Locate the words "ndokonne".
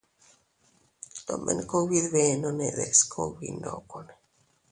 3.57-4.13